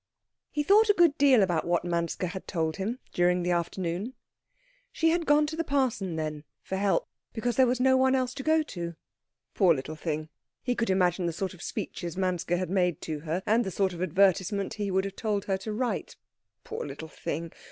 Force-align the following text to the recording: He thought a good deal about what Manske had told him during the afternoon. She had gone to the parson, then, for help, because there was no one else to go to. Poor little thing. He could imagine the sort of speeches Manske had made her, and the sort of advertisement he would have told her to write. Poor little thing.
He 0.49 0.63
thought 0.63 0.89
a 0.89 0.95
good 0.97 1.15
deal 1.19 1.43
about 1.43 1.63
what 1.63 1.85
Manske 1.85 2.23
had 2.23 2.47
told 2.47 2.77
him 2.77 2.97
during 3.13 3.43
the 3.43 3.51
afternoon. 3.51 4.15
She 4.91 5.11
had 5.11 5.27
gone 5.27 5.45
to 5.45 5.55
the 5.55 5.63
parson, 5.63 6.15
then, 6.15 6.43
for 6.63 6.75
help, 6.75 7.07
because 7.33 7.55
there 7.55 7.67
was 7.67 7.79
no 7.79 7.95
one 7.97 8.15
else 8.15 8.33
to 8.33 8.41
go 8.41 8.63
to. 8.63 8.95
Poor 9.53 9.75
little 9.75 9.95
thing. 9.95 10.29
He 10.63 10.73
could 10.73 10.89
imagine 10.89 11.27
the 11.27 11.33
sort 11.33 11.53
of 11.53 11.61
speeches 11.61 12.17
Manske 12.17 12.49
had 12.57 12.71
made 12.71 13.05
her, 13.05 13.43
and 13.45 13.63
the 13.63 13.69
sort 13.69 13.93
of 13.93 14.01
advertisement 14.01 14.73
he 14.73 14.89
would 14.89 15.05
have 15.05 15.15
told 15.15 15.45
her 15.45 15.57
to 15.59 15.71
write. 15.71 16.15
Poor 16.63 16.83
little 16.83 17.07
thing. 17.07 17.51